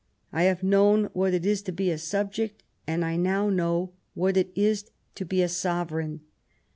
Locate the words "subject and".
1.99-3.05